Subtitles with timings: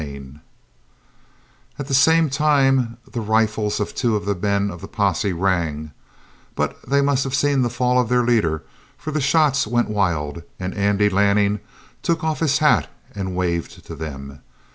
[0.01, 0.41] CHAPTER 9
[1.77, 5.91] At the same time the rifles of the two men of the posse rang,
[6.55, 8.63] but they must have seen the fall of their leader,
[8.97, 11.59] for the shots went wild, and Andy Lanning
[12.01, 14.41] took off his hat and waved to them.